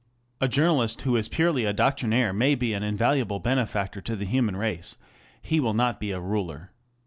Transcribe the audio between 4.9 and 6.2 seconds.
ŌĆö he will not be a